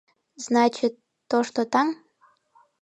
[0.45, 0.93] Значит,
[1.29, 1.89] тошто таҥ?..